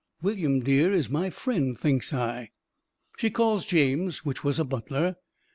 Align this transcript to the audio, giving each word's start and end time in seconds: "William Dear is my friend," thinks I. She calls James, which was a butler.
"William 0.23 0.61
Dear 0.61 0.91
is 0.91 1.11
my 1.11 1.29
friend," 1.29 1.79
thinks 1.79 2.11
I. 2.11 2.49
She 3.17 3.29
calls 3.29 3.67
James, 3.67 4.25
which 4.25 4.43
was 4.43 4.57
a 4.59 4.65
butler. 4.65 5.17